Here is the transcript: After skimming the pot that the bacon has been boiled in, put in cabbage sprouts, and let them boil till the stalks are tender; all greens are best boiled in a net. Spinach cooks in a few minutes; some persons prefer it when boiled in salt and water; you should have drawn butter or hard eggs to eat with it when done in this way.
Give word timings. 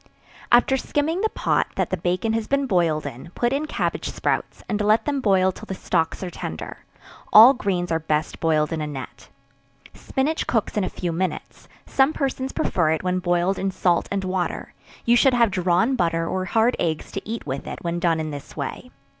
After 0.51 0.77
skimming 0.77 1.21
the 1.21 1.29
pot 1.29 1.67
that 1.75 1.91
the 1.91 1.95
bacon 1.97 2.33
has 2.33 2.47
been 2.47 2.65
boiled 2.65 3.05
in, 3.05 3.29
put 3.35 3.53
in 3.53 3.67
cabbage 3.67 4.09
sprouts, 4.09 4.63
and 4.67 4.81
let 4.81 5.05
them 5.05 5.21
boil 5.21 5.51
till 5.51 5.67
the 5.67 5.75
stalks 5.75 6.23
are 6.23 6.31
tender; 6.31 6.85
all 7.31 7.53
greens 7.53 7.91
are 7.91 7.99
best 7.99 8.39
boiled 8.39 8.73
in 8.73 8.81
a 8.81 8.87
net. 8.87 9.29
Spinach 9.93 10.47
cooks 10.47 10.75
in 10.75 10.83
a 10.83 10.89
few 10.89 11.11
minutes; 11.11 11.67
some 11.85 12.13
persons 12.13 12.51
prefer 12.51 12.89
it 12.89 13.03
when 13.03 13.19
boiled 13.19 13.59
in 13.59 13.69
salt 13.69 14.07
and 14.09 14.23
water; 14.23 14.73
you 15.05 15.15
should 15.15 15.35
have 15.35 15.51
drawn 15.51 15.95
butter 15.95 16.27
or 16.27 16.45
hard 16.45 16.75
eggs 16.79 17.11
to 17.11 17.29
eat 17.29 17.45
with 17.45 17.67
it 17.67 17.77
when 17.83 17.99
done 17.99 18.19
in 18.19 18.31
this 18.31 18.57
way. 18.57 18.89